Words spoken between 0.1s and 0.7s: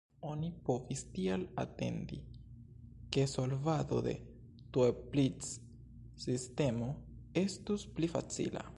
Oni